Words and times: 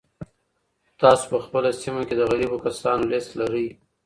تاسو 1.01 1.23
په 1.31 1.37
خپله 1.45 1.69
سیمه 1.81 2.01
کي 2.07 2.13
د 2.17 2.21
غریبو 2.31 2.57
کسانو 2.65 3.09
لست 3.11 3.31
لرئ؟ 3.39 3.67